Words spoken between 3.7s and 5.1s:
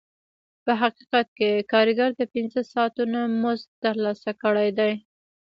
ترلاسه کړی دی